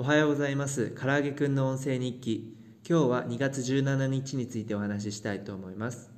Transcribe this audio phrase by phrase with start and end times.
[0.00, 0.92] おはようございます。
[0.92, 2.56] 唐揚げくんの音声日記。
[2.88, 6.10] 今日は2月17日についてお話ししたいと思います。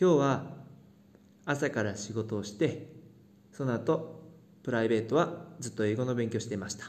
[0.00, 0.44] 今日は
[1.44, 2.92] 朝から仕事をして
[3.50, 4.22] その後
[4.62, 6.84] プライベートはずっと英語の勉強してました。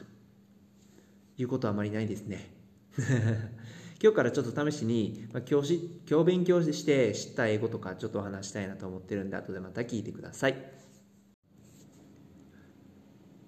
[1.40, 2.52] 言うことはあまりないですね。
[4.00, 10.72] 今日からちょっと試しに、まあ、今日今日勉強して知った英語とかちょっとお話したいなと思ってるんで後でまた聞いてください。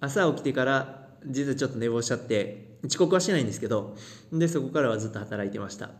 [0.00, 3.96] 朝起きてから実はちょっと寝坊しちゃって遅刻はしてないんですけど
[4.32, 5.90] でそこからはずっと働いてました。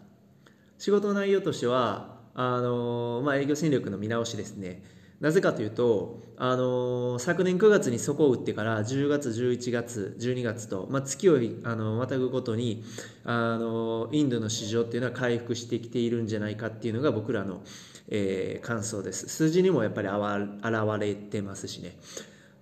[0.78, 4.82] 仕事の内容としてはあの、まあ、営業戦略の見直しですね。
[5.20, 12.84] なぜかというと、あの昨年9月に底を打ってから10月11月12月と、まあ、月をあのまたぐごとに、
[13.24, 17.62] あのインドの市場っていうのは回復してきているんじゃないかっていうのが僕らの、
[18.08, 19.28] えー、感想です。
[19.28, 21.98] 数字にもやっぱり現れてますしね。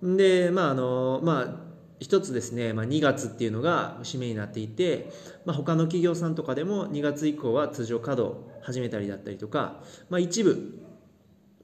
[0.01, 1.66] でまああのまあ
[1.99, 5.09] 一つですね、まあ、2月っていうのが締めになっていて、
[5.45, 10.79] まあ、他の企業さんとかでも2月以降は通常稼働始めたりだったりとか、まあ、一部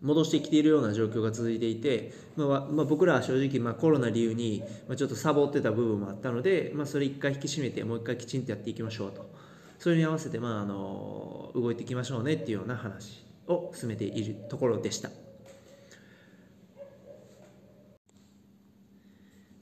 [0.01, 4.61] 戻してきているような状況が続いていて、まあまあ、僕らは正直、まあ、コロナ理由に、
[4.97, 9.29] ちょっとサボってた部分もあったので、まあ、それ一回引き締めてもう一回きちんとやっていきましょうと
[9.79, 15.22] それに合わせて、まあ、あの動いていきましょうねっていうような話を進めているところでした。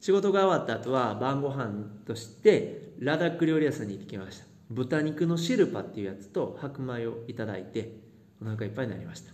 [0.02, 1.74] 仕事が終わった後は晩ご飯
[2.08, 4.46] としてラダック料理屋さんに行ってきました。
[4.68, 8.00] 豚肉のシルパっていうやつと白米をいただいて
[8.42, 9.32] お腹いっぱいになりました。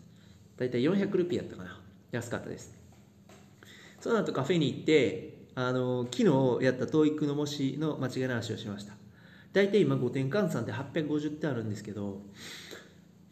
[0.58, 1.80] 大体400ルピーやったかな。
[2.12, 2.74] 安かったです。
[3.98, 8.92] その後カフェに行ってあの昨日やった TOEIC の模試の間違い直しをしました。
[9.54, 12.20] 大体今5点換算で850点あるんですけど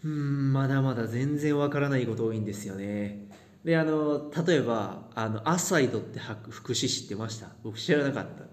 [0.03, 3.29] うんまだまだ全然わからないこと多いんですよね。
[3.67, 7.49] であの例えばあのアサイドって副詞知ってました？
[7.65, 8.45] 僕知らなかった。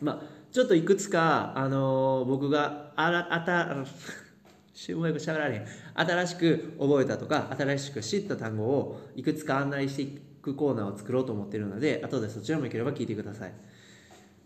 [0.00, 0.20] まあ
[0.52, 3.74] ちょっといくつかあの僕があらあた
[4.94, 5.66] うまくしゃべられへん。
[5.96, 10.06] 新しく覚えたとか新しく知った単語をいくつか案内してい
[10.40, 13.52] くコーナーを作ろうと思ってるので後でそちらもよければ聞いてください。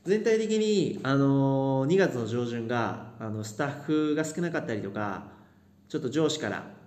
[0.04, 5.24] 全体的に、あの2月の上旬があのスタッフが少なかったりとか
[5.90, 6.77] ちょっと上司から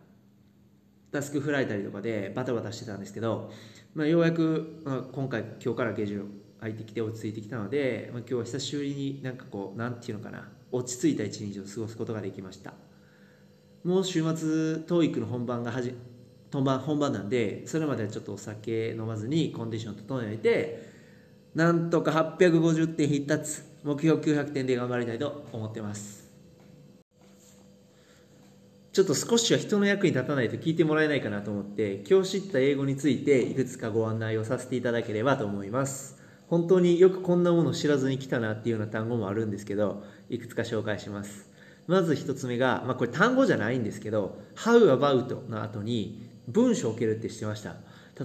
[1.12, 3.52] タスク振られたりとかでバタバタしてたんですけど、
[3.94, 12.74] まあ、ようやく、まあ、今回今日から下旬空いてきて落ち着いてきたので、まあ、今日は久しぶりになんかこうなんていうのかな落ち着いた一日を過ごすことができました。
[13.84, 15.96] もう週末 TOEIC の本番がはじ
[16.54, 20.92] 本番本番なんでそれまではちょっとお酒飲まずにコンディション整えて
[21.56, 26.31] なんとか850点必達目標900点で頑張りたいと思ってます。
[28.94, 36.22] ちょっと少しは人の役に立たないと聞いてもらえないかなと思って今日知った英語についていくつかご案内をさせていただければと思います。
[36.50, 41.50] 本当によくこんなもの知らずに来たなっていうような単語もあるんですけどいくつか紹介します。
[41.88, 47.78] まず一つ目が、まあ、これ単語じゃないんですけど How about の後に文章を受けるって知ってました。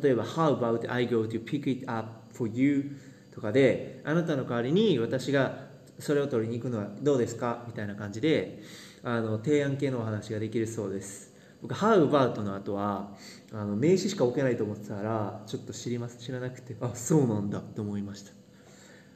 [0.03, 2.97] 例えば How about I go to pick it up for you
[3.33, 5.67] とかであなたの代わりに私が
[5.99, 7.65] それを取りに行くのはどうですか？
[7.67, 8.63] みたいな感じで
[9.03, 11.35] あの提案系のお話ができるそうです。
[11.63, 13.15] 僕「How about」の後は
[13.53, 18.33] あの名詞しか置けないと思ってたらちょっと知ります知らなくてあそうなんだと思いました。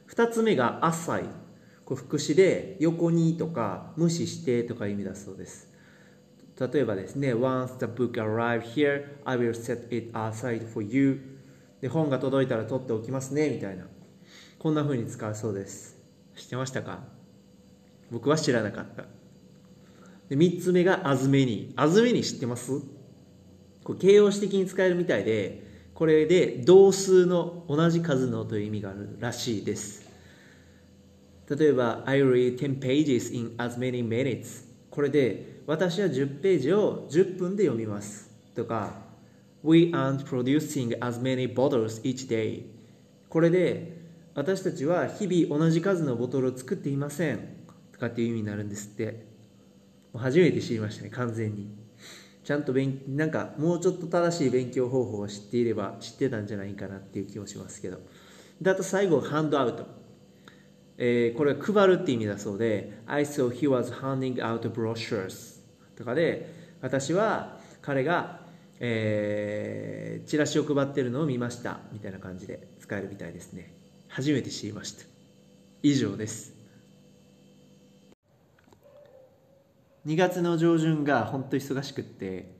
[0.09, 1.23] 2つ目が「浅い」
[1.85, 5.69] これ副詞で「横に」とか「無視して」とか意味だそうです。
[6.59, 11.21] 例えばですね Once the book arrive here I will set it aside for you
[11.79, 13.85] で本が届いたら取っておきますねみたいな。
[14.59, 16.00] こんな風に使うそうです。
[16.41, 16.99] 知ってましたか？
[18.09, 19.03] 僕は知らなかった。
[20.29, 21.73] で3つ目があずめに。
[21.75, 22.81] あずめに知ってます？
[23.83, 25.63] これ形容詞的に使えるみたいで
[25.93, 30.09] これで同数の同じ数のという意味があるらしいです。
[31.49, 38.31] 例えば I read 10 pages in as many minutes これで私は10ページを10分で読みます。
[38.55, 38.95] とか
[39.63, 42.63] We aren't producing as many bottles each day
[43.29, 44.01] これで
[44.41, 47.37] 私たちは日々同じ数のボトルを作っていません。
[47.93, 49.23] とかっていう意味になるんですって。
[50.15, 51.69] 初めて知りましたね完全に。
[52.43, 57.99] ちゃんと勉なんかもうちょっと正しい勉強方法を知っていれば知ってたんじゃないかなっていう気もしますけど。
[58.59, 59.85] であと最後ハンドアウト、
[60.97, 65.61] えー、これは配るって意味だそうで I saw he was handing out brochures
[65.95, 66.51] とかで
[66.81, 68.41] 私は彼が、
[68.79, 71.81] えー、チラシを配ってるのを見ました。
[71.93, 73.80] みたいな感じで使えるみたいですね。
[74.13, 75.05] 初めて知りました。
[75.81, 76.53] 以上です。
[80.05, 82.51] 2月の上旬が本当忙しくって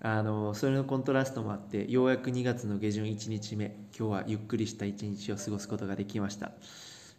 [0.00, 6.52] あのそれのコントラストもあってようやく2月の下旬1日目今日はゆっくりした1日を過ごすことができました。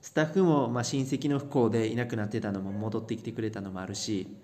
[0.01, 4.35] スタッフもまあ親戚の不幸でいなくなってたのも戻ってきてくれたのもあるし、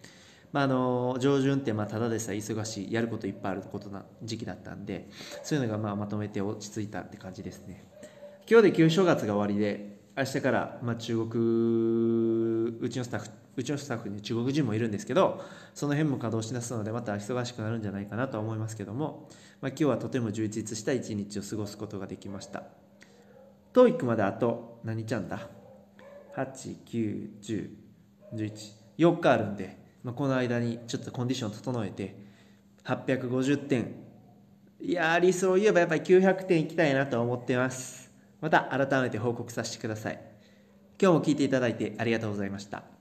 [0.51, 5.09] まあ、あの上旬ってまあただでさえ忙しいやることいっぱいあることな時期だったんで
[5.43, 7.94] そういうのがまあまとめて落ち着いたって感じですね。
[8.47, 15.43] 今日で旧正月が終わりで明日からまあ中国うちのスタッフうちのスタッフに中国人もいるんですけど
[15.73, 19.29] その辺も稼働しだすのでまた忙しくなるんじゃないかなと思いますけども、
[19.61, 22.63] まあ、今日はとても充実した一日を過ごすことができました。
[23.73, 25.49] TOEIC まであと何ちゃんだ
[26.35, 27.69] ？89104
[28.97, 32.15] 日あるんで、まあ、この間にちょっとコンディション整えて
[32.83, 33.95] 850点。
[34.81, 38.04] いや理想を言えばやっぱり900点いきたいなと思ってます。
[38.41, 40.19] また改めて報告させてください。
[41.01, 42.94] 今日も聞いていただいてありがとうございました。